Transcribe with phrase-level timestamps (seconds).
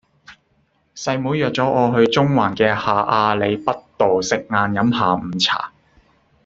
[0.95, 5.71] 細妹約左我去中環嘅下亞厘畢道食晏飲下午茶